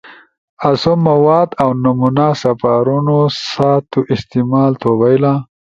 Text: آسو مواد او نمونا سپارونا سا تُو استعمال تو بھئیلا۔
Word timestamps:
آسو 0.69 0.91
مواد 1.07 1.49
او 1.61 1.69
نمونا 1.83 2.27
سپارونا 2.41 3.19
سا 3.49 3.69
تُو 3.89 3.99
استعمال 4.13 4.71
تو 4.81 4.89
بھئیلا۔ 4.99 5.33